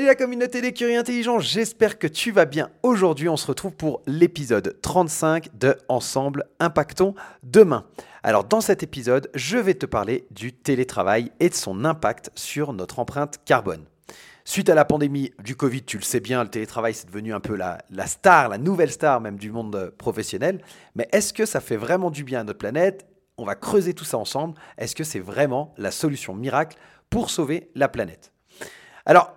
Salut 0.00 0.08
la 0.08 0.14
communauté 0.14 0.62
des 0.62 0.72
curieux 0.72 0.98
intelligents, 0.98 1.40
j'espère 1.40 1.98
que 1.98 2.06
tu 2.06 2.32
vas 2.32 2.46
bien. 2.46 2.70
Aujourd'hui, 2.82 3.28
on 3.28 3.36
se 3.36 3.46
retrouve 3.46 3.74
pour 3.74 4.00
l'épisode 4.06 4.78
35 4.80 5.58
de 5.58 5.76
Ensemble 5.88 6.46
Impactons 6.58 7.14
Demain. 7.42 7.84
Alors 8.22 8.44
dans 8.44 8.62
cet 8.62 8.82
épisode, 8.82 9.30
je 9.34 9.58
vais 9.58 9.74
te 9.74 9.84
parler 9.84 10.26
du 10.30 10.54
télétravail 10.54 11.30
et 11.38 11.50
de 11.50 11.54
son 11.54 11.84
impact 11.84 12.30
sur 12.34 12.72
notre 12.72 12.98
empreinte 12.98 13.40
carbone. 13.44 13.84
Suite 14.46 14.70
à 14.70 14.74
la 14.74 14.86
pandémie 14.86 15.32
du 15.44 15.54
Covid, 15.54 15.82
tu 15.82 15.98
le 15.98 16.02
sais 16.02 16.20
bien, 16.20 16.42
le 16.44 16.48
télétravail 16.48 16.94
c'est 16.94 17.08
devenu 17.08 17.34
un 17.34 17.40
peu 17.40 17.54
la, 17.54 17.76
la, 17.90 18.06
star, 18.06 18.48
la 18.48 18.56
nouvelle 18.56 18.92
star 18.92 19.20
même 19.20 19.36
du 19.36 19.52
monde 19.52 19.92
professionnel. 19.98 20.62
Mais 20.94 21.10
est-ce 21.12 21.34
que 21.34 21.44
ça 21.44 21.60
fait 21.60 21.76
vraiment 21.76 22.10
du 22.10 22.24
bien 22.24 22.40
à 22.40 22.44
notre 22.44 22.58
planète? 22.58 23.06
On 23.36 23.44
va 23.44 23.54
creuser 23.54 23.92
tout 23.92 24.06
ça 24.06 24.16
ensemble. 24.16 24.54
Est-ce 24.78 24.96
que 24.96 25.04
c'est 25.04 25.20
vraiment 25.20 25.74
la 25.76 25.90
solution 25.90 26.32
miracle 26.32 26.78
pour 27.10 27.28
sauver 27.28 27.70
la 27.74 27.88
planète? 27.88 28.32
Alors, 29.04 29.34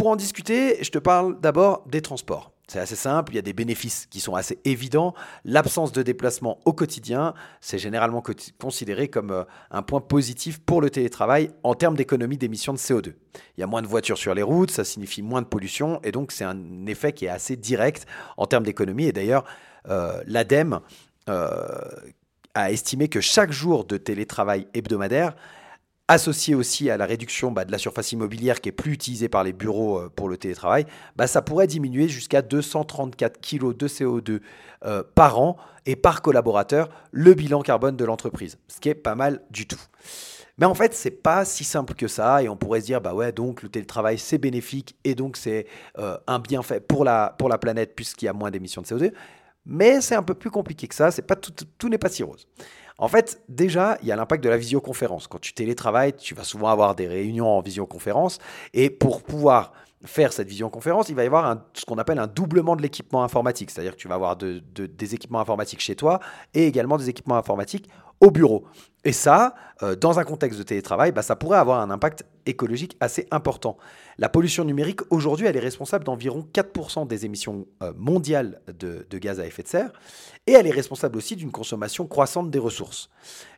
pour 0.00 0.08
en 0.08 0.16
discuter, 0.16 0.82
je 0.82 0.90
te 0.90 0.98
parle 0.98 1.38
d'abord 1.40 1.84
des 1.86 2.00
transports. 2.00 2.52
C'est 2.68 2.78
assez 2.78 2.96
simple, 2.96 3.32
il 3.32 3.36
y 3.36 3.38
a 3.38 3.42
des 3.42 3.52
bénéfices 3.52 4.06
qui 4.06 4.18
sont 4.20 4.34
assez 4.34 4.58
évidents. 4.64 5.12
L'absence 5.44 5.92
de 5.92 6.02
déplacement 6.02 6.58
au 6.64 6.72
quotidien, 6.72 7.34
c'est 7.60 7.76
généralement 7.76 8.22
considéré 8.58 9.08
comme 9.08 9.30
euh, 9.30 9.44
un 9.70 9.82
point 9.82 10.00
positif 10.00 10.58
pour 10.58 10.80
le 10.80 10.88
télétravail 10.88 11.50
en 11.64 11.74
termes 11.74 11.98
d'économie 11.98 12.38
d'émissions 12.38 12.72
de 12.72 12.78
CO2. 12.78 13.12
Il 13.58 13.60
y 13.60 13.62
a 13.62 13.66
moins 13.66 13.82
de 13.82 13.86
voitures 13.86 14.16
sur 14.16 14.32
les 14.32 14.40
routes, 14.40 14.70
ça 14.70 14.84
signifie 14.84 15.20
moins 15.20 15.42
de 15.42 15.46
pollution, 15.46 16.00
et 16.02 16.12
donc 16.12 16.32
c'est 16.32 16.44
un 16.44 16.86
effet 16.86 17.12
qui 17.12 17.26
est 17.26 17.28
assez 17.28 17.56
direct 17.56 18.06
en 18.38 18.46
termes 18.46 18.64
d'économie. 18.64 19.04
Et 19.04 19.12
d'ailleurs, 19.12 19.44
euh, 19.90 20.22
l'ADEME 20.26 20.80
euh, 21.28 21.68
a 22.54 22.72
estimé 22.72 23.08
que 23.08 23.20
chaque 23.20 23.52
jour 23.52 23.84
de 23.84 23.98
télétravail 23.98 24.66
hebdomadaire 24.72 25.34
associé 26.10 26.56
aussi 26.56 26.90
à 26.90 26.96
la 26.96 27.06
réduction 27.06 27.52
bah, 27.52 27.64
de 27.64 27.70
la 27.70 27.78
surface 27.78 28.10
immobilière 28.12 28.60
qui 28.60 28.68
est 28.68 28.72
plus 28.72 28.92
utilisée 28.92 29.28
par 29.28 29.44
les 29.44 29.52
bureaux 29.52 29.98
euh, 29.98 30.08
pour 30.14 30.28
le 30.28 30.36
télétravail, 30.36 30.84
bah, 31.14 31.28
ça 31.28 31.40
pourrait 31.40 31.68
diminuer 31.68 32.08
jusqu'à 32.08 32.42
234 32.42 33.40
kg 33.40 33.76
de 33.76 33.88
CO2 33.88 34.40
euh, 34.84 35.04
par 35.14 35.38
an 35.38 35.56
et 35.86 35.94
par 35.94 36.20
collaborateur 36.20 36.88
le 37.12 37.34
bilan 37.34 37.62
carbone 37.62 37.96
de 37.96 38.04
l'entreprise, 38.04 38.58
ce 38.66 38.80
qui 38.80 38.88
est 38.88 38.94
pas 38.94 39.14
mal 39.14 39.42
du 39.50 39.66
tout. 39.66 39.80
Mais 40.58 40.66
en 40.66 40.74
fait, 40.74 40.94
c'est 40.94 41.10
pas 41.12 41.44
si 41.44 41.62
simple 41.64 41.94
que 41.94 42.08
ça, 42.08 42.42
et 42.42 42.48
on 42.48 42.56
pourrait 42.56 42.80
se 42.80 42.86
dire, 42.86 43.00
bah 43.00 43.14
ouais, 43.14 43.32
donc 43.32 43.62
le 43.62 43.68
télétravail 43.68 44.18
c'est 44.18 44.38
bénéfique 44.38 44.96
et 45.04 45.14
donc 45.14 45.36
c'est 45.36 45.66
euh, 45.98 46.18
un 46.26 46.40
bienfait 46.40 46.80
pour 46.80 47.04
la, 47.04 47.36
pour 47.38 47.48
la 47.48 47.56
planète 47.56 47.94
puisqu'il 47.94 48.26
y 48.26 48.28
a 48.28 48.32
moins 48.32 48.50
d'émissions 48.50 48.82
de 48.82 48.86
CO2. 48.86 49.12
Mais 49.64 50.00
c'est 50.00 50.16
un 50.16 50.22
peu 50.22 50.34
plus 50.34 50.50
compliqué 50.50 50.88
que 50.88 50.94
ça, 50.94 51.10
c'est 51.12 51.22
pas 51.22 51.36
tout, 51.36 51.52
tout 51.78 51.88
n'est 51.88 51.98
pas 51.98 52.08
si 52.08 52.24
rose. 52.24 52.46
En 53.00 53.08
fait, 53.08 53.42
déjà, 53.48 53.96
il 54.02 54.08
y 54.08 54.12
a 54.12 54.16
l'impact 54.16 54.44
de 54.44 54.50
la 54.50 54.58
visioconférence. 54.58 55.26
Quand 55.26 55.40
tu 55.40 55.54
télétravailles, 55.54 56.12
tu 56.12 56.34
vas 56.34 56.44
souvent 56.44 56.68
avoir 56.68 56.94
des 56.94 57.08
réunions 57.08 57.48
en 57.48 57.62
visioconférence. 57.62 58.38
Et 58.74 58.90
pour 58.90 59.22
pouvoir 59.22 59.72
faire 60.04 60.34
cette 60.34 60.48
visioconférence, 60.48 61.08
il 61.08 61.14
va 61.14 61.24
y 61.24 61.26
avoir 61.26 61.56
ce 61.72 61.86
qu'on 61.86 61.96
appelle 61.96 62.18
un 62.18 62.26
doublement 62.26 62.76
de 62.76 62.82
l'équipement 62.82 63.24
informatique. 63.24 63.70
C'est-à-dire 63.70 63.96
que 63.96 64.00
tu 64.00 64.06
vas 64.06 64.16
avoir 64.16 64.36
des 64.36 65.14
équipements 65.14 65.40
informatiques 65.40 65.80
chez 65.80 65.96
toi 65.96 66.20
et 66.52 66.66
également 66.66 66.98
des 66.98 67.08
équipements 67.08 67.36
informatiques 67.36 67.88
au 68.20 68.30
bureau. 68.30 68.64
Et 69.04 69.12
ça, 69.12 69.54
euh, 69.82 69.96
dans 69.96 70.18
un 70.18 70.24
contexte 70.24 70.58
de 70.58 70.62
télétravail, 70.62 71.10
bah, 71.10 71.22
ça 71.22 71.36
pourrait 71.36 71.58
avoir 71.58 71.80
un 71.80 71.90
impact 71.90 72.24
écologique 72.44 72.96
assez 73.00 73.26
important. 73.30 73.78
La 74.18 74.28
pollution 74.28 74.64
numérique, 74.64 75.00
aujourd'hui, 75.10 75.46
elle 75.46 75.56
est 75.56 75.60
responsable 75.60 76.04
d'environ 76.04 76.46
4% 76.52 77.06
des 77.06 77.24
émissions 77.24 77.66
euh, 77.82 77.92
mondiales 77.96 78.60
de, 78.66 79.06
de, 79.08 79.18
gaz 79.18 79.40
à 79.40 79.46
effet 79.46 79.62
de 79.62 79.68
serre, 79.68 79.92
et 80.46 80.52
elle 80.52 80.66
est 80.66 80.72
responsable 80.72 81.16
aussi 81.16 81.34
d'une 81.34 81.50
consommation 81.50 82.06
croissante 82.06 82.50
des 82.50 82.58
ressources. 82.58 83.08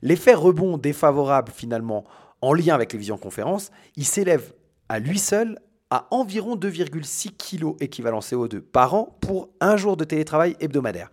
L'effet 0.01 0.35
rebond 0.35 0.79
défavorable, 0.79 1.51
finalement, 1.53 2.05
en 2.41 2.55
lien 2.55 2.75
avec 2.75 2.93
les 2.93 2.99
visioconférences, 2.99 3.71
il 3.97 4.05
s'élève 4.05 4.53
à 4.89 5.01
lui 5.01 5.19
seul 5.19 5.59
à 5.91 6.07
environ 6.11 6.57
2,6 6.57 7.33
kg 7.37 7.77
équivalent 7.81 8.21
CO2 8.21 8.61
par 8.61 8.95
an 8.95 9.19
pour 9.21 9.51
un 9.61 9.77
jour 9.77 9.97
de 9.97 10.05
télétravail 10.05 10.57
hebdomadaire. 10.59 11.11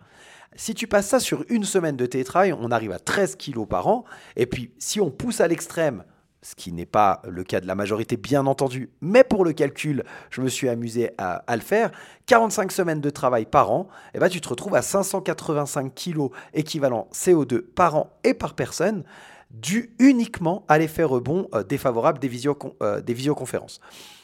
Si 0.56 0.74
tu 0.74 0.88
passes 0.88 1.08
ça 1.08 1.20
sur 1.20 1.44
une 1.48 1.64
semaine 1.64 1.96
de 1.96 2.06
télétravail, 2.06 2.52
on 2.52 2.70
arrive 2.70 2.92
à 2.92 2.98
13 2.98 3.36
kilos 3.36 3.68
par 3.68 3.86
an. 3.86 4.04
Et 4.36 4.46
puis, 4.46 4.72
si 4.78 5.00
on 5.00 5.10
pousse 5.10 5.40
à 5.40 5.46
l'extrême, 5.46 6.04
ce 6.42 6.54
qui 6.54 6.72
n'est 6.72 6.86
pas 6.86 7.22
le 7.28 7.44
cas 7.44 7.60
de 7.60 7.66
la 7.66 7.74
majorité, 7.74 8.16
bien 8.16 8.46
entendu, 8.46 8.90
mais 9.00 9.24
pour 9.24 9.44
le 9.44 9.52
calcul, 9.52 10.04
je 10.30 10.40
me 10.40 10.48
suis 10.48 10.68
amusé 10.68 11.12
à, 11.18 11.44
le 11.54 11.60
faire. 11.60 11.90
45 12.26 12.72
semaines 12.72 13.00
de 13.00 13.10
travail 13.10 13.44
par 13.44 13.70
an, 13.70 13.88
et 14.06 14.16
eh 14.16 14.18
ben, 14.18 14.28
tu 14.28 14.40
te 14.40 14.48
retrouves 14.48 14.74
à 14.74 14.82
585 14.82 15.94
kilos 15.94 16.30
équivalent 16.54 17.08
CO2 17.12 17.60
par 17.60 17.96
an 17.96 18.10
et 18.24 18.34
par 18.34 18.54
personne, 18.54 19.04
dû 19.50 19.94
uniquement 19.98 20.64
à 20.68 20.78
l'effet 20.78 21.02
rebond 21.02 21.48
euh, 21.54 21.62
défavorable 21.62 22.18
des, 22.18 22.30
euh, 22.82 23.00
des 23.00 23.14
visioconférences. 23.14 23.80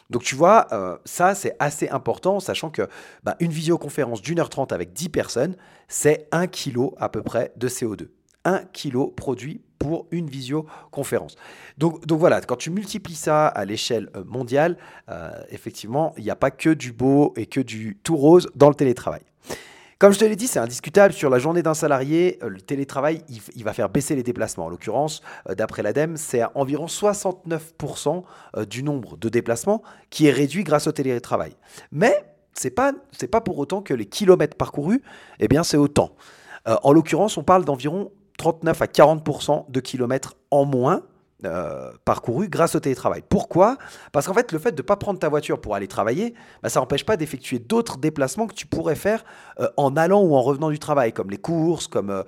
Donc 0.08 0.22
tu 0.22 0.36
vois, 0.36 0.68
euh, 0.72 0.96
ça 1.04 1.34
c'est 1.34 1.56
assez 1.58 1.88
important, 1.88 2.38
sachant 2.38 2.70
que 2.70 2.82
bah, 3.24 3.36
une 3.40 3.50
visioconférence 3.50 4.22
d'une 4.22 4.38
heure 4.38 4.50
trente 4.50 4.72
avec 4.72 4.92
10 4.92 5.08
personnes, 5.08 5.56
c'est 5.88 6.28
1 6.30 6.46
kg 6.46 6.90
à 6.98 7.08
peu 7.08 7.22
près 7.22 7.52
de 7.56 7.68
CO2. 7.68 8.08
1 8.44 8.60
kg 8.72 9.12
produit 9.16 9.62
pour 9.80 10.06
une 10.12 10.30
visioconférence. 10.30 11.34
Donc, 11.76 12.06
donc 12.06 12.20
voilà, 12.20 12.40
quand 12.40 12.56
tu 12.56 12.70
multiplies 12.70 13.16
ça 13.16 13.48
à 13.48 13.64
l'échelle 13.64 14.08
mondiale, 14.24 14.78
effectivement, 15.50 16.14
il 16.16 16.24
n'y 16.24 16.30
a 16.30 16.36
pas 16.36 16.52
que 16.52 16.70
du 16.70 16.92
beau 16.92 17.34
et 17.36 17.46
que 17.46 17.60
du 17.60 17.98
tout 18.02 18.16
rose 18.16 18.48
dans 18.54 18.68
le 18.68 18.74
télétravail. 18.74 19.22
Comme 19.98 20.12
je 20.12 20.18
te 20.18 20.26
l'ai 20.26 20.36
dit, 20.36 20.46
c'est 20.46 20.58
indiscutable. 20.58 21.14
Sur 21.14 21.30
la 21.30 21.38
journée 21.38 21.62
d'un 21.62 21.72
salarié, 21.72 22.38
euh, 22.42 22.50
le 22.50 22.60
télétravail, 22.60 23.22
il, 23.54 23.64
va 23.64 23.72
faire 23.72 23.88
baisser 23.88 24.14
les 24.14 24.22
déplacements. 24.22 24.66
En 24.66 24.68
l'occurrence, 24.68 25.22
euh, 25.48 25.54
d'après 25.54 25.82
l'ADEME, 25.82 26.18
c'est 26.18 26.42
environ 26.54 26.84
69% 26.84 28.22
euh, 28.56 28.66
du 28.66 28.82
nombre 28.82 29.16
de 29.16 29.30
déplacements 29.30 29.82
qui 30.10 30.26
est 30.26 30.32
réduit 30.32 30.64
grâce 30.64 30.86
au 30.86 30.92
télétravail. 30.92 31.56
Mais 31.92 32.26
ce 32.52 32.68
n'est 32.68 32.74
pas, 32.74 32.92
pas 33.30 33.40
pour 33.40 33.58
autant 33.58 33.80
que 33.80 33.94
les 33.94 34.04
kilomètres 34.04 34.58
parcourus, 34.58 35.02
eh 35.40 35.48
bien, 35.48 35.62
c'est 35.62 35.78
autant. 35.78 36.14
en 36.66 36.92
l'occurrence, 36.92 37.38
on 37.38 37.42
parle 37.42 37.64
d'environ 37.64 38.10
39 38.38 38.82
à 38.82 38.86
40% 38.86 39.70
de 39.70 39.80
kilomètres 39.80 40.34
en 40.50 40.64
moins 40.64 41.02
euh, 41.44 41.92
parcouru 42.06 42.48
grâce 42.48 42.74
au 42.74 42.80
télétravail. 42.80 43.22
Pourquoi? 43.28 43.76
Parce 44.10 44.26
qu'en 44.26 44.32
fait, 44.32 44.52
le 44.52 44.58
fait 44.58 44.72
de 44.72 44.80
ne 44.80 44.86
pas 44.86 44.96
prendre 44.96 45.18
ta 45.18 45.28
voiture 45.28 45.60
pour 45.60 45.74
aller 45.74 45.86
travailler, 45.86 46.32
bah, 46.62 46.70
ça 46.70 46.80
n'empêche 46.80 47.04
pas 47.04 47.18
d'effectuer 47.18 47.58
d'autres 47.58 47.98
déplacements 47.98 48.46
que 48.46 48.54
tu 48.54 48.66
pourrais 48.66 48.94
faire 48.94 49.22
euh, 49.60 49.68
en 49.76 49.96
allant 49.96 50.22
ou 50.22 50.34
en 50.34 50.40
revenant 50.40 50.70
du 50.70 50.78
travail, 50.78 51.12
comme 51.12 51.28
les 51.28 51.36
courses, 51.36 51.88
comme 51.88 52.10
euh, 52.10 52.24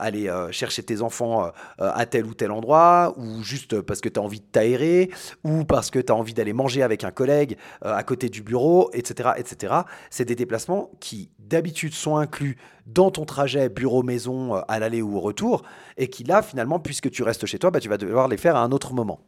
aller 0.00 0.28
chercher 0.50 0.82
tes 0.82 1.02
enfants 1.02 1.50
à 1.78 2.06
tel 2.06 2.26
ou 2.26 2.34
tel 2.34 2.50
endroit, 2.50 3.14
ou 3.16 3.42
juste 3.42 3.80
parce 3.80 4.00
que 4.00 4.08
tu 4.08 4.18
as 4.18 4.22
envie 4.22 4.40
de 4.40 4.46
t'aérer, 4.50 5.10
ou 5.44 5.64
parce 5.64 5.90
que 5.90 5.98
tu 5.98 6.12
as 6.12 6.16
envie 6.16 6.34
d'aller 6.34 6.52
manger 6.52 6.82
avec 6.82 7.04
un 7.04 7.10
collègue 7.10 7.56
à 7.82 8.02
côté 8.02 8.28
du 8.28 8.42
bureau, 8.42 8.90
etc. 8.92 9.30
etc. 9.36 9.74
C'est 10.10 10.24
des 10.24 10.34
déplacements 10.34 10.90
qui, 11.00 11.30
d'habitude, 11.48 11.94
sont 11.94 12.16
inclus 12.16 12.56
dans 12.86 13.10
ton 13.10 13.24
trajet 13.24 13.68
bureau-maison 13.68 14.56
euh, 14.56 14.60
à 14.68 14.78
l'aller 14.78 15.02
ou 15.02 15.16
au 15.16 15.20
retour, 15.20 15.62
et 15.96 16.08
qui 16.08 16.24
là, 16.24 16.42
finalement, 16.42 16.78
puisque 16.78 17.10
tu 17.10 17.22
restes 17.22 17.46
chez 17.46 17.58
toi, 17.58 17.70
bah, 17.70 17.80
tu 17.80 17.88
vas 17.88 17.98
devoir 17.98 18.28
les 18.28 18.36
faire 18.36 18.56
à 18.56 18.60
un 18.60 18.70
autre 18.70 18.94
moment. 18.94 19.20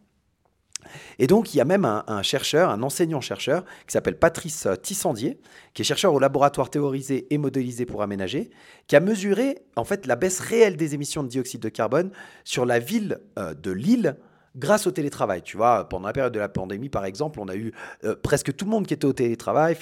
Et 1.18 1.26
donc, 1.26 1.54
il 1.54 1.58
y 1.58 1.60
a 1.60 1.64
même 1.64 1.84
un, 1.84 2.22
chercheur, 2.22 2.70
un 2.70 2.82
enseignant-chercheur, 2.82 3.64
qui 3.86 3.92
s'appelle 3.92 4.18
Patrice 4.18 4.66
euh, 4.66 4.76
Tissandier, 4.76 5.38
qui 5.74 5.82
est 5.82 5.84
chercheur 5.84 6.14
au 6.14 6.18
laboratoire 6.18 6.70
théorisé 6.70 7.26
et 7.32 7.38
modélisé 7.38 7.86
pour 7.86 8.02
aménager, 8.02 8.50
qui 8.86 8.96
a 8.96 9.00
mesuré 9.00 9.58
en 9.76 9.84
fait 9.84 10.06
la 10.06 10.16
baisse 10.16 10.40
réelle 10.40 10.76
des 10.76 10.94
émissions 10.94 11.22
de 11.22 11.28
dioxyde 11.28 11.60
de 11.60 11.68
carbone 11.68 12.10
sur 12.44 12.64
la 12.64 12.78
ville 12.78 13.18
euh, 13.38 13.54
de 13.54 13.70
Lille 13.70 14.16
grâce 14.56 14.86
au 14.86 14.90
télétravail. 14.90 15.42
Tu 15.42 15.56
vois, 15.56 15.88
pendant 15.88 16.06
la 16.06 16.12
période 16.12 16.32
de 16.32 16.38
la 16.38 16.48
pandémie, 16.48 16.88
par 16.88 17.04
exemple, 17.04 17.40
on 17.40 17.48
a 17.48 17.56
eu 17.56 17.72
euh, 18.04 18.16
presque 18.20 18.54
tout 18.54 18.64
le 18.64 18.70
monde 18.70 18.86
qui 18.86 18.94
était 18.94 19.06
au 19.06 19.12
télétravail. 19.12 19.76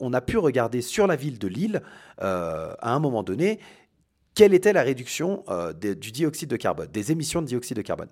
On 0.00 0.12
a 0.12 0.20
pu 0.20 0.38
regarder 0.38 0.82
sur 0.82 1.06
la 1.06 1.16
ville 1.16 1.38
de 1.38 1.48
Lille, 1.48 1.82
euh, 2.22 2.74
à 2.80 2.94
un 2.94 2.98
moment 2.98 3.22
donné, 3.22 3.58
quelle 4.34 4.54
était 4.54 4.72
la 4.72 4.82
réduction 4.82 5.44
euh, 5.48 5.72
du 5.72 6.10
dioxyde 6.10 6.50
de 6.50 6.56
carbone, 6.56 6.88
des 6.92 7.12
émissions 7.12 7.40
de 7.40 7.46
dioxyde 7.46 7.76
de 7.76 7.82
carbone. 7.82 8.08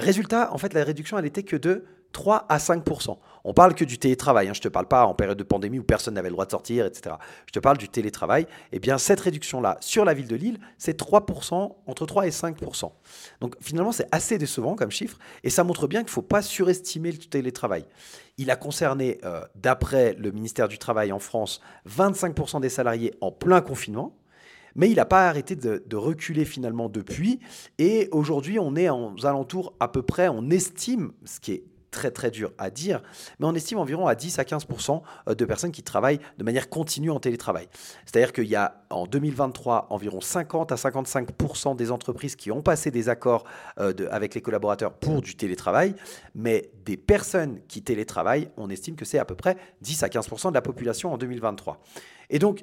Résultat, 0.00 0.52
en 0.52 0.58
fait, 0.58 0.72
la 0.74 0.82
réduction, 0.82 1.18
elle 1.18 1.26
était 1.26 1.42
que 1.42 1.56
de 1.56 1.84
3 2.12 2.46
à 2.48 2.58
5 2.58 2.82
On 3.44 3.54
parle 3.54 3.74
que 3.74 3.84
du 3.84 3.98
télétravail. 3.98 4.48
Hein. 4.48 4.54
Je 4.54 4.58
ne 4.58 4.62
te 4.62 4.68
parle 4.68 4.88
pas 4.88 5.04
en 5.04 5.14
période 5.14 5.38
de 5.38 5.44
pandémie 5.44 5.78
où 5.78 5.84
personne 5.84 6.14
n'avait 6.14 6.28
le 6.28 6.32
droit 6.32 6.46
de 6.46 6.50
sortir, 6.50 6.86
etc. 6.86 7.16
Je 7.46 7.52
te 7.52 7.58
parle 7.58 7.78
du 7.78 7.88
télétravail. 7.88 8.46
Eh 8.72 8.80
bien, 8.80 8.98
cette 8.98 9.20
réduction-là 9.20 9.76
sur 9.80 10.04
la 10.04 10.14
ville 10.14 10.26
de 10.26 10.36
Lille, 10.36 10.58
c'est 10.78 10.96
3 10.96 11.24
entre 11.86 12.06
3 12.06 12.26
et 12.26 12.30
5% 12.30 12.90
Donc, 13.40 13.54
finalement, 13.60 13.92
c'est 13.92 14.08
assez 14.10 14.38
décevant 14.38 14.74
comme 14.74 14.90
chiffre. 14.90 15.18
Et 15.44 15.50
ça 15.50 15.64
montre 15.64 15.86
bien 15.86 16.00
qu'il 16.00 16.08
ne 16.08 16.12
faut 16.12 16.22
pas 16.22 16.42
surestimer 16.42 17.12
le 17.12 17.18
télétravail. 17.18 17.84
Il 18.38 18.50
a 18.50 18.56
concerné, 18.56 19.18
euh, 19.24 19.42
d'après 19.54 20.14
le 20.14 20.32
ministère 20.32 20.68
du 20.68 20.78
Travail 20.78 21.12
en 21.12 21.18
France, 21.18 21.60
25% 21.88 22.60
des 22.60 22.70
salariés 22.70 23.14
en 23.20 23.30
plein 23.30 23.60
confinement. 23.60 24.16
Mais 24.74 24.90
il 24.90 24.96
n'a 24.96 25.04
pas 25.04 25.28
arrêté 25.28 25.56
de, 25.56 25.96
reculer 25.96 26.44
finalement 26.44 26.88
depuis. 26.88 27.40
Et 27.78 28.08
aujourd'hui, 28.12 28.58
on 28.58 28.74
est 28.74 28.88
en 28.88 29.14
alentours 29.22 29.74
à 29.80 29.88
peu 29.88 30.02
près, 30.02 30.28
on 30.28 30.48
estime, 30.50 31.12
ce 31.24 31.40
qui 31.40 31.52
est 31.52 31.64
très 31.90 32.10
très 32.10 32.30
dur 32.30 32.52
à 32.58 32.70
dire, 32.70 33.02
mais 33.38 33.46
on 33.46 33.54
estime 33.54 33.78
environ 33.78 34.06
à 34.06 34.14
10 34.14 34.38
à 34.38 34.44
15% 34.44 35.02
euh, 35.28 35.34
de 35.34 35.44
personnes 35.44 35.72
qui 35.72 35.82
travaillent 35.82 36.20
de 36.38 36.44
manière 36.44 36.68
continue 36.68 37.10
en 37.10 37.20
télétravail. 37.20 37.68
C'est-à-dire 38.06 38.32
qu'il 38.32 38.46
y 38.46 38.56
a 38.56 38.84
en 38.90 39.06
2023 39.06 39.88
environ 39.90 40.20
50 40.20 40.72
à 40.72 40.76
55% 40.76 41.76
des 41.76 41.90
entreprises 41.90 42.36
qui 42.36 42.50
ont 42.50 42.62
passé 42.62 42.90
des 42.90 43.08
accords 43.08 43.44
euh, 43.78 43.92
avec 44.10 44.34
les 44.34 44.40
collaborateurs 44.40 44.92
pour 44.92 45.20
du 45.20 45.34
télétravail, 45.34 45.94
mais 46.34 46.70
des 46.84 46.96
personnes 46.96 47.60
qui 47.68 47.82
télétravaillent, 47.82 48.48
on 48.56 48.70
estime 48.70 48.96
que 48.96 49.04
c'est 49.04 49.18
à 49.18 49.24
peu 49.24 49.34
près 49.34 49.56
10 49.82 50.02
à 50.02 50.08
15% 50.08 50.50
de 50.50 50.54
la 50.54 50.62
population 50.62 51.12
en 51.12 51.18
2023. 51.18 51.82
Et 52.30 52.38
donc, 52.38 52.62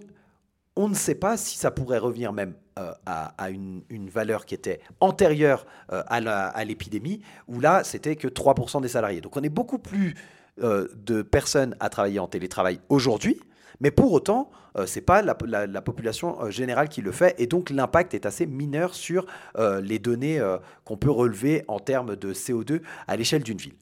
on 0.77 0.88
ne 0.88 0.94
sait 0.94 1.15
pas 1.15 1.35
si 1.35 1.57
ça 1.57 1.71
pourrait 1.71 1.97
revenir 1.97 2.31
même 2.31 2.53
euh, 2.77 2.94
à, 3.06 3.50
une, 3.50 4.09
valeur 4.09 4.45
qui 4.45 4.53
était 4.53 4.79
antérieure 5.00 5.65
euh, 5.91 6.03
à 6.07 6.63
l'épidémie, 6.63 7.21
où 7.47 7.59
là, 7.59 7.83
c'était 7.83 8.15
que 8.15 8.27
3% 8.27 8.81
des 8.81 8.88
salariés. 8.88 9.19
Donc 9.19 9.35
on 9.35 9.41
est 9.41 9.50
beaucoup 9.50 9.79
plus 9.79 10.15
euh, 10.62 10.88
de 10.95 11.24
personnes 11.24 11.75
à 11.79 11.89
travailler 11.89 12.19
en 12.19 12.27
télétravail 12.27 12.79
aujourd'hui, 12.89 13.39
mais 13.81 13.91
pour 13.91 14.13
autant, 14.13 14.50
ce 14.85 15.00
n'est 15.00 15.06
pas 15.06 15.24
la, 15.24 15.33
population 15.81 16.51
générale 16.51 16.88
qui 16.88 17.01
le 17.01 17.12
fait, 17.12 17.33
et 17.39 17.47
donc 17.47 17.71
l'impact 17.71 18.13
est 18.13 18.27
assez 18.27 18.45
mineur 18.45 18.94
sur 18.94 19.25
les 19.57 19.97
données 19.97 20.39
qu'on 20.83 20.97
peut 20.97 21.09
relever 21.09 21.63
en 21.68 21.79
termes 21.79 22.15
de 22.15 22.31
CO2 22.31 22.81
à 23.07 23.15
l'échelle 23.18 23.41
d'une 23.41 23.57
ville. 23.57 23.74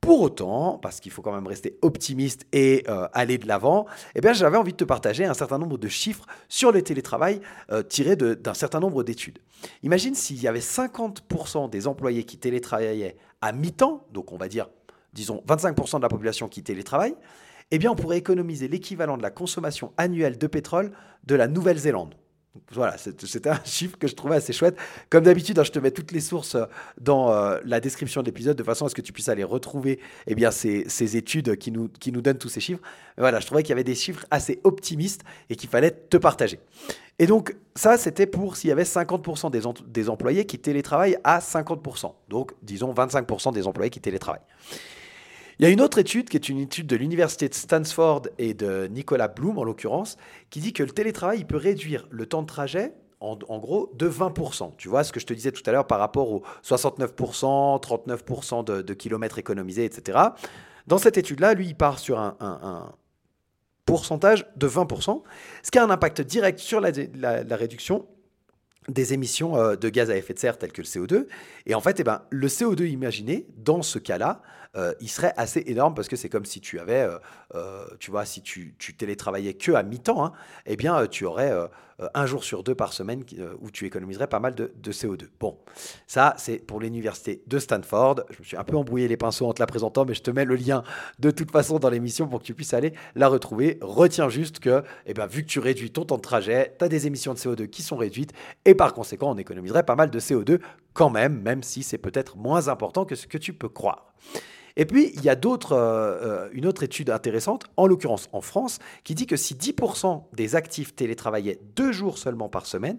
Pour 0.00 0.22
autant, 0.22 0.78
parce 0.78 0.98
qu'il 0.98 1.12
faut 1.12 1.20
quand 1.20 1.32
même 1.32 1.46
rester 1.46 1.78
optimiste 1.82 2.46
et 2.52 2.84
euh, 2.88 3.06
aller 3.12 3.36
de 3.36 3.46
l'avant, 3.46 3.86
eh 4.14 4.20
j'avais 4.32 4.56
envie 4.56 4.72
de 4.72 4.78
te 4.78 4.84
partager 4.84 5.26
un 5.26 5.34
certain 5.34 5.58
nombre 5.58 5.76
de 5.76 5.88
chiffres 5.88 6.26
sur 6.48 6.72
le 6.72 6.80
télétravail 6.80 7.40
euh, 7.70 7.82
tirés 7.82 8.16
d'un 8.16 8.54
certain 8.54 8.80
nombre 8.80 9.04
d'études. 9.04 9.38
Imagine 9.82 10.14
s'il 10.14 10.40
y 10.40 10.48
avait 10.48 10.60
50% 10.60 11.68
des 11.68 11.86
employés 11.86 12.24
qui 12.24 12.38
télétravaillaient 12.38 13.18
à 13.42 13.52
mi-temps, 13.52 14.06
donc 14.10 14.32
on 14.32 14.38
va 14.38 14.48
dire, 14.48 14.70
disons, 15.12 15.42
25% 15.46 15.98
de 15.98 16.02
la 16.02 16.08
population 16.08 16.48
qui 16.48 16.62
télétravaille, 16.62 17.14
eh 17.70 17.86
on 17.86 17.94
pourrait 17.94 18.18
économiser 18.18 18.68
l'équivalent 18.68 19.18
de 19.18 19.22
la 19.22 19.30
consommation 19.30 19.92
annuelle 19.98 20.38
de 20.38 20.46
pétrole 20.46 20.92
de 21.24 21.34
la 21.34 21.46
Nouvelle-Zélande. 21.46 22.14
Voilà, 22.72 22.96
c'était 22.98 23.48
un 23.48 23.60
chiffre 23.64 23.96
que 23.96 24.08
je 24.08 24.14
trouvais 24.14 24.36
assez 24.36 24.52
chouette. 24.52 24.76
Comme 25.08 25.24
d'habitude, 25.24 25.58
hein, 25.58 25.62
je 25.62 25.70
te 25.70 25.78
mets 25.78 25.92
toutes 25.92 26.10
les 26.10 26.20
sources 26.20 26.56
euh, 26.56 26.64
dans 27.00 27.32
euh, 27.32 27.58
la 27.64 27.78
description 27.78 28.22
de 28.22 28.26
l'épisode 28.26 28.56
de 28.56 28.62
façon 28.64 28.86
à 28.86 28.88
ce 28.88 28.94
que 28.94 29.02
tu 29.02 29.12
puisses 29.12 29.28
aller 29.28 29.44
retrouver 29.44 30.00
eh 30.26 30.34
bien, 30.34 30.50
ces, 30.50 31.16
études 31.16 31.56
qui 31.56 31.70
nous, 31.70 31.88
qui 31.88 32.10
nous 32.10 32.20
donnent 32.20 32.38
tous 32.38 32.48
ces 32.48 32.60
chiffres. 32.60 32.82
voilà, 33.16 33.38
je 33.38 33.46
trouvais 33.46 33.62
qu'il 33.62 33.70
y 33.70 33.72
avait 33.72 33.84
des 33.84 33.94
chiffres 33.94 34.26
assez 34.30 34.60
optimistes 34.64 35.22
et 35.48 35.54
qu'il 35.54 35.68
fallait 35.68 35.92
te 35.92 36.16
partager. 36.16 36.58
Et 37.20 37.26
donc, 37.26 37.54
ça, 37.76 37.96
c'était 37.98 38.26
pour 38.26 38.56
s'il 38.56 38.68
y 38.68 38.72
avait 38.72 38.82
50% 38.82 39.50
des, 39.50 39.60
des 39.86 40.08
employés 40.08 40.44
qui 40.44 40.58
télétravaillent 40.58 41.18
à 41.22 41.38
50%. 41.38 42.12
Donc, 42.28 42.52
disons 42.62 42.92
25% 42.92 43.52
des 43.52 43.66
employés 43.68 43.90
qui 43.90 44.00
télétravaillent. 44.00 44.40
Il 45.60 45.64
y 45.64 45.66
a 45.66 45.68
une 45.68 45.82
autre 45.82 45.98
étude 45.98 46.30
qui 46.30 46.38
est 46.38 46.48
une 46.48 46.58
étude 46.58 46.86
de 46.86 46.96
l'université 46.96 47.46
de 47.46 47.52
Stanford 47.52 48.22
et 48.38 48.54
de 48.54 48.86
Nicolas 48.86 49.28
Bloom 49.28 49.58
en 49.58 49.62
l'occurrence, 49.62 50.16
qui 50.48 50.58
dit 50.58 50.72
que 50.72 50.82
le 50.82 50.88
télétravail 50.88 51.44
peut 51.44 51.58
réduire 51.58 52.08
le 52.10 52.24
temps 52.24 52.40
de 52.40 52.46
trajet 52.46 52.94
en, 53.20 53.36
gros 53.36 53.92
de 53.94 54.08
20%. 54.08 54.72
Tu 54.78 54.88
vois 54.88 55.04
ce 55.04 55.12
que 55.12 55.20
je 55.20 55.26
te 55.26 55.34
disais 55.34 55.52
tout 55.52 55.62
à 55.66 55.72
l'heure 55.72 55.86
par 55.86 55.98
rapport 55.98 56.32
aux 56.32 56.42
69%, 56.64 57.78
39% 57.78 58.64
de, 58.64 58.94
kilomètres 58.94 59.38
économisés, 59.38 59.84
etc. 59.84 60.18
Dans 60.86 60.96
cette 60.96 61.18
étude-là, 61.18 61.52
lui, 61.52 61.66
il 61.66 61.74
part 61.74 61.98
sur 61.98 62.18
un, 62.18 62.94
pourcentage 63.84 64.46
de 64.56 64.66
20%, 64.66 65.22
ce 65.62 65.70
qui 65.70 65.78
a 65.78 65.84
un 65.84 65.90
impact 65.90 66.22
direct 66.22 66.58
sur 66.58 66.80
la, 66.80 66.90
la 67.12 67.56
réduction 67.56 68.06
des 68.88 69.12
émissions 69.12 69.56
euh, 69.56 69.76
de 69.76 69.88
gaz 69.88 70.10
à 70.10 70.16
effet 70.16 70.34
de 70.34 70.38
serre 70.38 70.58
telles 70.58 70.72
que 70.72 70.80
le 70.80 70.86
CO2. 70.86 71.26
Et 71.66 71.74
en 71.74 71.80
fait, 71.80 72.00
eh 72.00 72.04
ben, 72.04 72.22
le 72.30 72.48
CO2 72.48 72.86
imaginé, 72.86 73.46
dans 73.56 73.82
ce 73.82 73.98
cas-là, 73.98 74.42
euh, 74.76 74.94
il 75.00 75.08
serait 75.08 75.34
assez 75.36 75.62
énorme 75.66 75.94
parce 75.94 76.08
que 76.08 76.16
c'est 76.16 76.28
comme 76.28 76.44
si 76.44 76.60
tu 76.60 76.78
avais, 76.78 77.08
euh, 77.54 77.84
tu 77.98 78.10
vois, 78.10 78.24
si 78.24 78.42
tu, 78.42 78.74
tu 78.78 78.94
télétravaillais 78.94 79.54
que 79.54 79.72
à 79.72 79.82
mi-temps, 79.82 80.24
hein, 80.24 80.32
eh 80.66 80.76
bien, 80.76 81.06
tu 81.06 81.24
aurais 81.24 81.52
un 82.14 82.26
jour 82.26 82.44
sur 82.44 82.62
deux 82.62 82.74
par 82.74 82.92
semaine 82.92 83.24
où 83.60 83.70
tu 83.70 83.86
économiserais 83.86 84.26
pas 84.26 84.40
mal 84.40 84.54
de, 84.54 84.72
de 84.74 84.92
CO2. 84.92 85.28
Bon, 85.38 85.58
ça, 86.06 86.34
c'est 86.38 86.58
pour 86.58 86.80
l'université 86.80 87.42
de 87.46 87.58
Stanford. 87.58 88.22
Je 88.30 88.38
me 88.38 88.44
suis 88.44 88.56
un 88.56 88.64
peu 88.64 88.76
embrouillé 88.76 89.08
les 89.08 89.16
pinceaux 89.16 89.46
en 89.46 89.52
te 89.52 89.60
la 89.60 89.66
présentant, 89.66 90.04
mais 90.04 90.14
je 90.14 90.22
te 90.22 90.30
mets 90.30 90.44
le 90.44 90.54
lien 90.54 90.82
de 91.18 91.30
toute 91.30 91.50
façon 91.50 91.78
dans 91.78 91.90
l'émission 91.90 92.26
pour 92.28 92.40
que 92.40 92.44
tu 92.44 92.54
puisses 92.54 92.74
aller 92.74 92.94
la 93.14 93.28
retrouver. 93.28 93.78
Retiens 93.82 94.28
juste 94.28 94.60
que, 94.60 94.82
eh 95.06 95.14
ben, 95.14 95.26
vu 95.26 95.42
que 95.42 95.48
tu 95.48 95.58
réduis 95.58 95.90
ton 95.90 96.04
temps 96.04 96.16
de 96.16 96.22
trajet, 96.22 96.74
tu 96.78 96.84
as 96.84 96.88
des 96.88 97.06
émissions 97.06 97.34
de 97.34 97.38
CO2 97.38 97.68
qui 97.68 97.82
sont 97.82 97.96
réduites 97.96 98.32
et 98.64 98.74
par 98.74 98.94
conséquent, 98.94 99.30
on 99.30 99.36
économiserait 99.38 99.84
pas 99.84 99.96
mal 99.96 100.10
de 100.10 100.20
CO2 100.20 100.60
quand 100.92 101.10
même, 101.10 101.40
même 101.42 101.62
si 101.62 101.82
c'est 101.82 101.98
peut-être 101.98 102.36
moins 102.36 102.68
important 102.68 103.04
que 103.04 103.14
ce 103.14 103.26
que 103.26 103.38
tu 103.38 103.52
peux 103.52 103.68
croire. 103.68 104.14
Et 104.76 104.86
puis, 104.86 105.12
il 105.14 105.22
y 105.22 105.28
a 105.28 105.36
d'autres, 105.36 105.72
euh, 105.72 106.48
une 106.52 106.66
autre 106.66 106.82
étude 106.82 107.10
intéressante, 107.10 107.64
en 107.76 107.86
l'occurrence 107.86 108.28
en 108.32 108.40
France, 108.40 108.78
qui 109.04 109.14
dit 109.14 109.26
que 109.26 109.36
si 109.36 109.54
10% 109.54 110.24
des 110.34 110.56
actifs 110.56 110.94
télétravaillaient 110.94 111.60
deux 111.76 111.92
jours 111.92 112.18
seulement 112.18 112.48
par 112.48 112.66
semaine, 112.66 112.98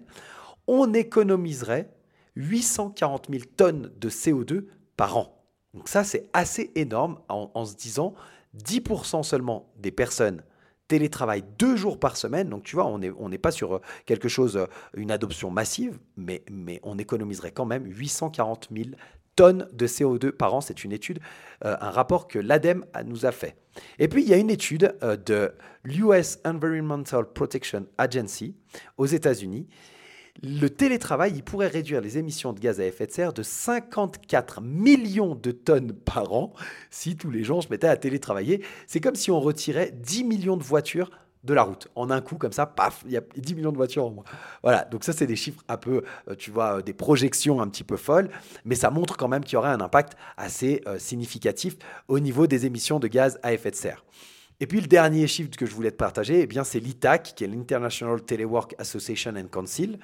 on 0.66 0.92
économiserait 0.94 1.90
840 2.36 3.28
000 3.30 3.44
tonnes 3.56 3.90
de 3.98 4.08
CO2 4.08 4.66
par 4.96 5.16
an. 5.16 5.42
Donc 5.74 5.88
ça, 5.88 6.04
c'est 6.04 6.28
assez 6.32 6.70
énorme 6.74 7.18
en, 7.28 7.64
se 7.64 7.74
disant 7.74 8.14
10% 8.56 9.22
seulement 9.22 9.72
des 9.78 9.90
personnes 9.90 10.42
télétravail 10.88 11.42
deux 11.58 11.74
jours 11.76 11.98
par 11.98 12.18
semaine. 12.18 12.50
Donc 12.50 12.64
tu 12.64 12.76
vois, 12.76 12.84
on 12.86 12.98
n'est 12.98 13.38
pas 13.38 13.50
sur 13.50 13.76
euh, 13.76 13.80
quelque 14.04 14.28
chose, 14.28 14.58
euh, 14.58 14.66
une 14.94 15.10
adoption 15.10 15.50
massive, 15.50 15.98
mais, 16.18 16.42
mais 16.50 16.80
on 16.82 16.98
économiserait 16.98 17.52
quand 17.52 17.64
même 17.64 17.86
840 17.86 18.68
000 18.70 18.90
tonnes 19.36 19.68
de 19.72 19.86
CO2 19.86 20.30
par 20.30 20.54
an. 20.54 20.60
C'est 20.60 20.84
une 20.84 20.92
étude, 20.92 21.20
euh, 21.64 21.76
un 21.80 21.90
rapport 21.90 22.28
que 22.28 22.38
l'ADEME 22.38 22.84
nous 23.04 23.26
a 23.26 23.32
fait. 23.32 23.56
Et 23.98 24.08
puis 24.08 24.22
il 24.22 24.28
y 24.28 24.34
a 24.34 24.36
une 24.36 24.50
étude 24.50 24.94
de 25.02 25.52
l'US 25.84 26.38
Environmental 26.44 27.32
Protection 27.32 27.86
Agency 27.98 28.54
aux 28.98 29.06
États-Unis 29.06 29.66
le 30.40 30.68
télétravail, 30.68 31.32
il 31.34 31.42
pourrait 31.42 31.68
réduire 31.68 32.00
les 32.00 32.18
émissions 32.18 32.52
de 32.52 32.60
gaz 32.60 32.80
à 32.80 32.86
effet 32.86 33.06
de 33.06 33.12
serre 33.12 33.32
de 33.32 33.42
54 33.42 34.60
millions 34.62 35.34
de 35.34 35.50
tonnes 35.52 35.92
par 35.92 36.32
an 36.32 36.52
si 36.90 37.16
tous 37.16 37.30
les 37.30 37.44
gens 37.44 37.60
se 37.60 37.68
mettaient 37.68 37.86
à 37.86 37.96
télétravailler. 37.96 38.64
C'est 38.86 39.00
comme 39.00 39.14
si 39.14 39.30
on 39.30 39.40
retirait 39.40 39.92
10 39.92 40.24
millions 40.24 40.56
de 40.56 40.62
voitures 40.62 41.10
de 41.44 41.54
la 41.54 41.62
route. 41.62 41.88
En 41.94 42.10
un 42.10 42.20
coup, 42.20 42.36
comme 42.36 42.52
ça, 42.52 42.66
paf, 42.66 43.02
il 43.04 43.12
y 43.12 43.16
a 43.16 43.22
10 43.36 43.54
millions 43.54 43.72
de 43.72 43.76
voitures 43.76 44.06
en 44.06 44.10
moins. 44.10 44.24
Voilà, 44.62 44.84
donc 44.84 45.04
ça, 45.04 45.12
c'est 45.12 45.26
des 45.26 45.36
chiffres 45.36 45.62
un 45.68 45.76
peu, 45.76 46.04
euh, 46.28 46.34
tu 46.36 46.50
vois, 46.50 46.78
euh, 46.78 46.82
des 46.82 46.92
projections 46.92 47.60
un 47.60 47.68
petit 47.68 47.84
peu 47.84 47.96
folles, 47.96 48.30
mais 48.64 48.74
ça 48.74 48.90
montre 48.90 49.16
quand 49.16 49.28
même 49.28 49.42
qu'il 49.42 49.54
y 49.54 49.56
aurait 49.56 49.70
un 49.70 49.80
impact 49.80 50.14
assez 50.36 50.82
euh, 50.86 50.98
significatif 50.98 51.76
au 52.08 52.20
niveau 52.20 52.46
des 52.46 52.66
émissions 52.66 53.00
de 53.00 53.08
gaz 53.08 53.38
à 53.42 53.52
effet 53.52 53.70
de 53.70 53.76
serre. 53.76 54.04
Et 54.60 54.66
puis 54.66 54.80
le 54.80 54.86
dernier 54.86 55.26
chiffre 55.26 55.50
que 55.50 55.66
je 55.66 55.74
voulais 55.74 55.90
te 55.90 55.96
partager, 55.96 56.42
eh 56.42 56.46
bien, 56.46 56.62
c'est 56.62 56.78
l'ITAC, 56.78 57.34
qui 57.34 57.42
est 57.42 57.48
l'International 57.48 58.22
Telework 58.22 58.76
Association 58.78 59.32
and 59.36 59.48
Council, 59.48 59.98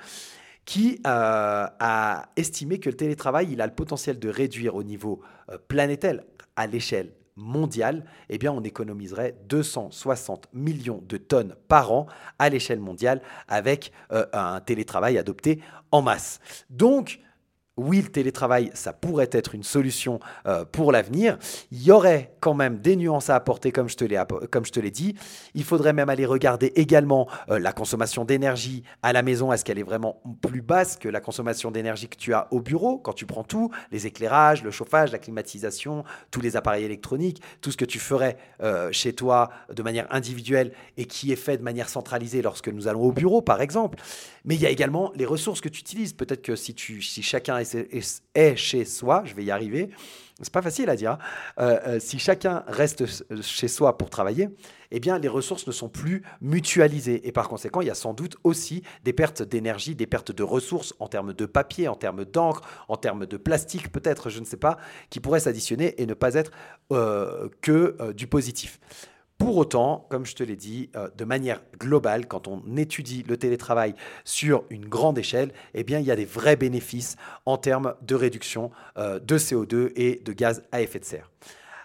qui 0.65 1.01
a 1.05 2.29
estimé 2.37 2.79
que 2.79 2.91
le 2.91 2.97
télétravail, 2.97 3.49
il 3.53 3.61
a 3.63 3.67
le 3.67 3.73
potentiel 3.73 4.19
de 4.19 4.29
réduire 4.29 4.75
au 4.75 4.83
niveau 4.83 5.23
planétaire, 5.69 6.21
à 6.57 6.67
l'échelle 6.67 7.13
mondiale, 7.39 8.05
eh 8.29 8.37
bien, 8.37 8.53
on 8.53 8.63
économiserait 8.63 9.37
260 9.49 10.49
millions 10.53 11.03
de 11.09 11.17
tonnes 11.17 11.55
par 11.69 11.93
an 11.93 12.07
à 12.39 12.51
l'échelle 12.51 12.81
mondiale 12.81 13.23
avec 13.47 13.93
euh, 14.13 14.27
un 14.33 14.61
télétravail 14.61 15.17
adopté 15.17 15.61
en 15.91 16.03
masse. 16.03 16.41
Donc, 16.69 17.21
oui, 17.79 18.03
le 18.03 18.09
télétravail, 18.09 18.71
ça 18.75 18.93
pourrait 18.93 19.31
être 19.33 19.55
une 19.55 19.63
solution 19.63 20.19
euh, 20.47 20.65
pour 20.65 20.91
l'avenir. 20.93 21.39
Il 21.71 21.83
y 21.83 21.93
aurait 21.93 22.35
quand 22.41 22.55
même 22.55 22.79
des 22.79 22.97
nuances 22.97 23.31
à 23.31 23.37
apporter, 23.37 23.71
comme 23.71 23.89
je 23.89 23.97
te 23.97 24.05
l'ai, 24.05 24.21
comme 24.51 24.67
je 24.67 24.73
te 24.73 24.81
l'ai 24.81 24.91
dit. 24.91 25.15
Il 25.55 25.65
faudrait 25.65 25.93
même 25.93 26.09
aller 26.09 26.27
regarder 26.27 26.73
également 26.75 27.29
euh, 27.51 27.59
la 27.59 27.73
consommation 27.73 28.25
d'énergie 28.25 28.83
à 29.03 29.13
la 29.13 29.23
maison. 29.23 29.53
Est-ce 29.53 29.65
qu'elle 29.65 29.79
est 29.79 29.85
vraiment 29.85 30.21
plus 30.43 30.61
basse 30.61 30.97
que 30.97 31.09
la 31.09 31.21
consommation 31.21 31.71
d'énergie 31.71 32.09
que 32.09 32.17
tu 32.17 32.35
as 32.35 32.49
au 32.51 32.61
bureau 32.61 32.99
quand 32.99 33.13
tu 33.13 33.27
prends 33.27 33.45
tout, 33.45 33.71
les 33.93 34.07
éclairages, 34.07 34.65
le 34.65 34.73
chauffage, 34.73 35.13
la 35.13 35.19
climatisation, 35.19 36.05
tous 36.33 36.41
les 36.41 36.57
appareils 36.57 36.85
électroniques, 36.85 37.41
tout 37.61 37.71
ce 37.71 37.77
que 37.77 37.85
tu 37.85 38.01
ferais 38.01 38.37
euh, 38.61 38.91
chez 38.91 39.13
toi 39.13 39.51
de 39.73 39.83
manière 39.83 40.13
individuelle 40.13 40.73
et 40.97 41.05
qui 41.05 41.31
est 41.31 41.37
fait 41.37 41.59
de 41.59 41.63
manière 41.63 41.89
centralisée 41.89 42.43
lorsque 42.43 42.69
nous 42.69 42.89
allons 42.89 43.03
au 43.03 43.13
bureau, 43.13 43.41
par 43.41 43.63
exemple. 43.63 43.99
Mais 44.45 44.55
il 44.55 44.61
y 44.61 44.67
a 44.67 44.71
également 44.71 45.13
les 45.15 45.27
ressources 45.27 45.61
que 45.61 45.69
tu 45.69 45.81
utilises. 45.81 46.13
Peut-être 46.13 46.43
que 46.43 46.57
si, 46.57 46.75
tu, 46.75 47.03
si 47.03 47.23
chacun 47.23 47.59
est, 47.59 47.68
chez 48.57 48.85
soi, 48.85 49.23
je 49.25 49.35
vais 49.35 49.45
y 49.45 49.51
arriver, 49.51 49.91
c'est 50.41 50.53
pas 50.53 50.63
facile 50.63 50.89
à 50.89 50.95
dire, 50.95 51.13
hein. 51.13 51.19
euh, 51.59 51.79
euh, 51.87 52.01
si 52.01 52.19
chacun 52.19 52.63
reste 52.69 53.05
chez 53.43 53.67
soi 53.67 53.99
pour 53.99 54.09
travailler, 54.09 54.49
eh 54.93 55.01
bien 55.01 55.19
les 55.19 55.27
ressources 55.27 55.67
ne 55.67 55.73
sont 55.73 55.89
plus 55.89 56.23
mutualisées. 56.41 57.27
Et 57.27 57.33
par 57.33 57.49
conséquent, 57.49 57.81
il 57.81 57.89
y 57.89 57.91
a 57.91 57.95
sans 57.95 58.15
doute 58.15 58.37
aussi 58.45 58.83
des 59.05 59.13
pertes 59.13 59.43
d'énergie, 59.43 59.97
des 59.97 60.07
pertes 60.07 60.31
de 60.31 60.43
ressources 60.45 60.95
en 61.01 61.09
termes 61.09 61.35
de 61.35 61.47
papier, 61.47 61.89
en 61.89 61.97
termes 61.97 62.25
d'encre, 62.25 62.63
en 62.87 62.97
termes 62.97 63.27
de 63.27 63.37
plastique 63.37 63.91
peut-être, 63.91 64.31
je 64.31 64.39
ne 64.39 64.45
sais 64.45 64.57
pas, 64.57 64.79
qui 65.11 65.19
pourraient 65.19 65.41
s'additionner 65.41 66.01
et 66.01 66.07
ne 66.07 66.15
pas 66.15 66.35
être 66.35 66.53
euh, 66.93 67.49
que 67.61 68.13
du 68.13 68.29
positif. 68.29 68.79
Pour 69.39 69.57
autant, 69.57 70.05
comme 70.11 70.27
je 70.27 70.35
te 70.35 70.43
l'ai 70.43 70.57
dit, 70.57 70.91
euh, 70.97 71.09
de 71.17 71.25
manière 71.25 71.63
globale, 71.79 72.27
quand 72.27 72.49
on 72.49 72.61
étudie 72.77 73.25
le 73.29 73.37
télétravail 73.37 73.95
sur 74.25 74.65
une 74.69 74.85
grande 74.85 75.17
échelle, 75.17 75.53
eh 75.75 75.87
il 75.89 76.01
y 76.01 76.11
a 76.11 76.17
des 76.17 76.25
vrais 76.25 76.57
bénéfices 76.57 77.17
en 77.47 77.57
termes 77.57 77.95
de 78.03 78.17
réduction 78.17 78.73
euh, 78.97 79.21
de 79.21 79.39
CO2 79.39 79.93
et 79.95 80.21
de 80.25 80.33
gaz 80.33 80.65
à 80.73 80.83
effet 80.83 80.99
de 80.99 81.05
serre. 81.05 81.31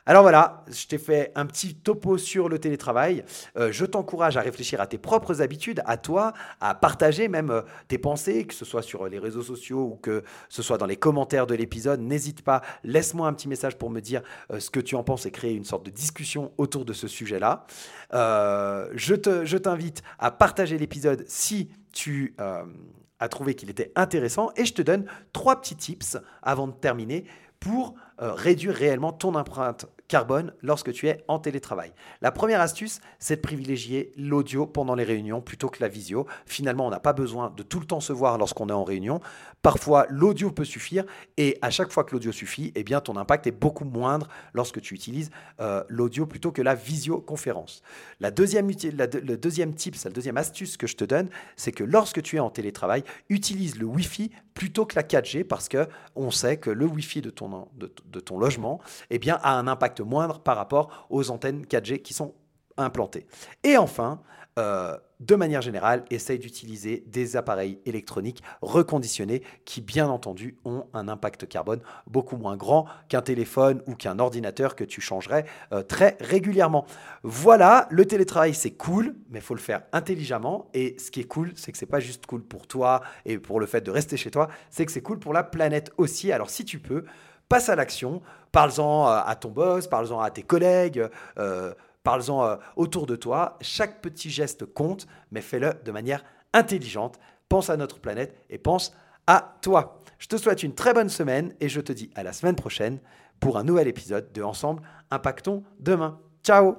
Alors 0.06 0.24
voilà, 0.24 0.66
je 0.68 0.86
t'ai 0.86 0.98
fait 0.98 1.32
un 1.34 1.46
petit 1.46 1.76
topo 1.76 2.18
sur 2.18 2.50
le 2.50 2.60
télétravail. 2.60 3.24
Euh, 3.56 3.72
je 3.72 3.86
t'encourage 3.86 4.36
à 4.36 4.42
réfléchir 4.42 4.82
à 4.82 4.88
tes 4.88 4.98
propres 4.98 5.42
habitudes, 5.42 5.82
à 5.86 5.96
toi, 5.96 6.34
à 6.60 6.76
partager 6.76 7.30
même 7.30 7.52
euh, 7.52 7.62
tes 7.88 7.98
pensées, 7.98 8.46
que 8.46 8.54
ce 8.54 8.66
soit 8.66 8.82
sur 8.82 9.08
les 9.08 9.18
réseaux 9.18 9.44
sociaux 9.44 9.94
ou 9.94 9.96
que 9.96 10.26
ce 10.50 10.62
soit 10.62 10.78
dans 10.78 10.88
les 10.88 10.98
commentaires 10.98 11.48
de 11.48 11.56
l'épisode. 11.56 12.02
N'hésite 12.02 12.42
pas, 12.42 12.62
laisse-moi 12.84 13.30
un 13.30 13.34
petit 13.34 13.48
message 13.48 13.78
pour 13.78 13.90
me 13.90 14.02
dire 14.02 14.24
euh, 14.52 14.60
ce 14.60 14.70
que 14.70 14.82
tu 14.82 14.96
en 14.96 15.06
penses 15.06 15.26
et 15.26 15.32
créer 15.32 15.54
une 15.54 15.64
sorte 15.64 15.86
de 15.86 15.92
discussion 15.92 16.52
autour 16.58 16.84
de 16.84 16.92
ce 16.92 17.08
sujet-là. 17.08 17.66
je 18.12 19.56
t'invite 19.56 20.04
à 20.20 20.32
partager 20.32 20.78
l'épisode 20.78 21.24
si 21.28 21.70
tu 21.94 22.36
as 22.38 23.30
trouvé 23.30 23.56
qu'il 23.56 23.70
était 23.70 23.94
intéressant 23.96 24.52
et 24.58 24.66
je 24.66 24.74
te 24.74 24.82
donne 24.82 25.06
trois 25.32 25.62
petits 25.62 25.78
tips 25.78 26.18
avant 26.42 26.68
de 26.68 26.74
terminer 26.74 27.26
pour 27.64 27.96
euh, 27.96 28.00
réduire 28.20 28.76
réellement 28.76 29.12
ton 29.12 29.36
empreinte 29.36 29.88
carbone 30.14 30.54
lorsque 30.62 30.94
tu 30.94 31.08
es 31.08 31.24
en 31.28 31.40
télétravail. 31.40 31.92
La 32.22 32.32
première 32.32 32.62
astuce, 32.62 33.02
c'est 33.18 33.38
de 33.38 33.42
privilégier 33.42 34.14
l'audio 34.16 34.68
pendant 34.68 34.94
les 34.94 35.04
réunions 35.04 35.42
plutôt 35.42 35.70
que 35.70 35.82
la 35.82 35.88
visio. 35.88 36.28
Finalement, 36.46 36.86
on 36.86 36.92
n'a 36.92 37.00
pas 37.00 37.14
besoin 37.14 37.52
de 37.58 37.64
tout 37.64 37.80
le 37.80 37.88
temps 37.88 38.00
se 38.00 38.14
voir 38.14 38.38
lorsqu'on 38.38 38.70
est 38.70 38.74
en 38.74 38.84
réunion. 38.84 39.22
Parfois, 39.64 40.06
l'audio 40.12 40.52
peut 40.52 40.66
suffire 40.66 41.04
et 41.38 41.58
à 41.64 41.72
chaque 41.72 41.92
fois 41.92 42.04
que 42.04 42.12
l'audio 42.12 42.32
suffit, 42.32 42.72
eh 42.76 42.84
bien, 42.84 43.02
ton 43.02 43.18
impact 43.18 43.48
est 43.48 43.52
beaucoup 43.52 43.86
moindre 43.86 44.28
lorsque 44.54 44.80
tu 44.82 44.94
utilises 44.94 45.32
euh, 45.60 45.84
l'audio 45.90 46.28
plutôt 46.28 46.52
que 46.52 46.62
la 46.62 46.76
visioconférence. 46.76 47.82
La 48.20 48.30
deuxième, 48.30 48.68
le 48.68 49.36
deuxième 49.36 49.74
la 50.04 50.12
deuxième 50.12 50.38
astuce 50.38 50.78
que 50.78 50.86
je 50.86 50.96
te 50.96 51.06
donne, 51.06 51.30
c'est 51.56 51.72
que 51.72 51.84
lorsque 51.84 52.22
tu 52.22 52.36
es 52.36 52.40
en 52.40 52.52
télétravail, 52.52 53.04
utilise 53.30 53.80
le 53.80 53.88
Wi-Fi 53.88 54.30
plutôt 54.54 54.86
que 54.86 54.96
la 54.96 55.02
4G 55.02 55.44
parce 55.44 55.70
que 55.70 55.88
on 56.16 56.30
sait 56.30 56.58
que 56.58 56.70
le 56.70 56.86
Wi-Fi 56.86 57.22
de 57.22 57.32
ton, 57.32 57.68
de 57.78 58.20
ton 58.20 58.38
logement 58.38 58.80
eh 59.10 59.18
bien, 59.18 59.40
a 59.42 59.58
un 59.58 59.68
impact 59.68 60.03
moindre 60.04 60.40
par 60.40 60.58
rapport 60.58 61.08
aux 61.10 61.32
antennes 61.32 61.66
4G 61.66 62.02
qui 62.02 62.14
sont 62.14 62.34
implantées. 62.78 63.26
Et 63.64 63.78
enfin, 63.78 64.22
euh, 64.60 64.98
de 65.20 65.36
manière 65.36 65.62
générale, 65.62 66.04
essaye 66.10 66.38
d'utiliser 66.38 67.04
des 67.08 67.38
appareils 67.38 67.80
électroniques 67.86 68.44
reconditionnés 68.62 69.42
qui, 69.64 69.80
bien 69.80 70.10
entendu, 70.10 70.58
ont 70.66 70.86
un 70.94 71.08
impact 71.08 71.48
carbone 71.48 71.80
beaucoup 72.08 72.36
moins 72.36 72.58
grand 72.58 72.86
qu'un 73.08 73.22
téléphone 73.22 73.82
ou 73.88 73.96
qu'un 73.96 74.20
ordinateur 74.20 74.76
que 74.76 74.84
tu 74.84 75.00
changerais 75.00 75.46
euh, 75.72 75.82
très 75.82 76.18
régulièrement. 76.20 76.86
Voilà, 77.24 77.88
le 77.90 78.06
télétravail, 78.06 78.54
c'est 78.54 78.72
cool, 78.72 79.16
mais 79.30 79.40
il 79.40 79.44
faut 79.44 79.56
le 79.56 79.62
faire 79.62 79.84
intelligemment. 79.94 80.70
Et 80.74 80.98
ce 81.00 81.10
qui 81.10 81.22
est 81.22 81.28
cool, 81.28 81.54
c'est 81.56 81.72
que 81.72 81.78
c'est 81.78 81.86
pas 81.86 82.02
juste 82.02 82.26
cool 82.26 82.44
pour 82.44 82.68
toi 82.68 83.02
et 83.26 83.38
pour 83.40 83.60
le 83.62 83.66
fait 83.66 83.82
de 83.82 83.92
rester 83.92 84.18
chez 84.18 84.30
toi, 84.30 84.50
c'est 84.70 84.86
que 84.86 84.92
c'est 84.92 85.02
cool 85.02 85.20
pour 85.20 85.34
la 85.34 85.44
planète 85.44 85.92
aussi. 85.98 86.32
Alors 86.34 86.50
si 86.50 86.66
tu 86.66 86.80
peux, 86.80 87.06
passe 87.50 87.70
à 87.70 87.76
l'action, 87.76 88.22
parle-en 88.52 89.08
euh, 89.08 89.20
à 89.26 89.36
ton 89.36 89.50
boss, 89.50 89.88
parle-en 89.88 90.20
à 90.20 90.32
tes 90.32 90.44
collègues, 90.44 91.08
euh, 91.38 91.74
parle-en 92.04 92.46
euh, 92.46 92.56
autour 92.76 93.06
de 93.06 93.16
toi. 93.16 93.58
Chaque 93.62 94.02
petit 94.02 94.30
geste 94.30 94.66
compte, 94.66 95.08
mais 95.32 95.42
fais-le 95.42 95.74
de 95.84 95.92
manière 95.92 96.24
intelligente. 96.54 97.20
Pense 97.50 97.70
à 97.70 97.78
notre 97.78 98.00
planète 98.00 98.36
et 98.50 98.58
pense 98.58 98.96
à 99.28 99.58
toi. 99.62 100.02
Je 100.18 100.28
te 100.28 100.38
souhaite 100.38 100.64
une 100.64 100.74
très 100.74 100.94
bonne 100.94 101.10
semaine 101.10 101.54
et 101.60 101.70
je 101.70 101.82
te 101.82 101.92
dis 101.92 102.10
à 102.16 102.24
la 102.24 102.34
semaine 102.34 102.56
prochaine 102.56 103.00
pour 103.40 103.58
un 103.58 103.64
nouvel 103.64 103.88
épisode 103.88 104.32
de 104.32 104.42
Ensemble 104.42 104.82
Impactons 105.12 105.64
demain. 105.80 106.20
Ciao 106.44 106.78